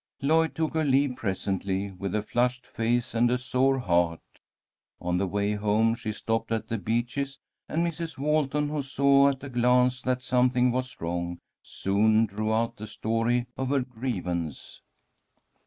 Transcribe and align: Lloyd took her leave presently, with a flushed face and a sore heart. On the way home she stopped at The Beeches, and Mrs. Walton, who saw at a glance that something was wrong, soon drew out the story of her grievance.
Lloyd 0.19 0.55
took 0.55 0.73
her 0.73 0.83
leave 0.83 1.15
presently, 1.15 1.91
with 1.91 2.15
a 2.15 2.23
flushed 2.23 2.65
face 2.65 3.13
and 3.13 3.29
a 3.29 3.37
sore 3.37 3.77
heart. 3.77 4.19
On 4.99 5.19
the 5.19 5.27
way 5.27 5.53
home 5.53 5.93
she 5.93 6.11
stopped 6.11 6.51
at 6.51 6.67
The 6.69 6.79
Beeches, 6.79 7.37
and 7.69 7.85
Mrs. 7.85 8.17
Walton, 8.17 8.69
who 8.69 8.81
saw 8.81 9.29
at 9.29 9.43
a 9.43 9.49
glance 9.49 10.01
that 10.01 10.23
something 10.23 10.71
was 10.71 10.99
wrong, 10.99 11.37
soon 11.61 12.25
drew 12.25 12.51
out 12.51 12.77
the 12.77 12.87
story 12.87 13.45
of 13.55 13.69
her 13.69 13.81
grievance. 13.81 14.81